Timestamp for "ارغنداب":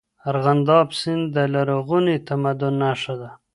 0.29-0.87